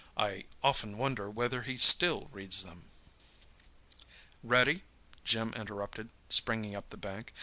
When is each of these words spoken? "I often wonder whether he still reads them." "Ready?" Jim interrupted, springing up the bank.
"I 0.17 0.45
often 0.63 0.97
wonder 0.97 1.29
whether 1.29 1.61
he 1.61 1.77
still 1.77 2.25
reads 2.31 2.63
them." 2.63 2.89
"Ready?" 4.41 4.81
Jim 5.23 5.53
interrupted, 5.55 6.09
springing 6.27 6.75
up 6.75 6.89
the 6.89 6.97
bank. 6.97 7.33